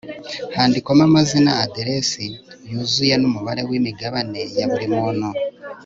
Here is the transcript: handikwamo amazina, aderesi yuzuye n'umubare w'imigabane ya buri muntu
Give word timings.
handikwamo 0.55 1.03
amazina, 1.09 1.51
aderesi 1.65 2.25
yuzuye 2.71 3.15
n'umubare 3.17 3.61
w'imigabane 3.69 4.39
ya 4.57 4.65
buri 4.71 4.87
muntu 4.95 5.27